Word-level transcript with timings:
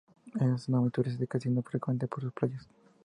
Es 0.33 0.41
una 0.43 0.57
zona 0.57 0.79
muy 0.81 0.89
turística, 0.89 1.39
siendo 1.39 1.61
frecuentada 1.61 2.09
por 2.09 2.21
sus 2.21 2.33
playas. 2.33 2.67